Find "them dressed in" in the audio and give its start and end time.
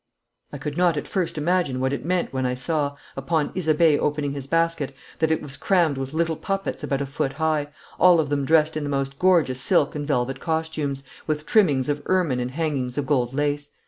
8.29-8.83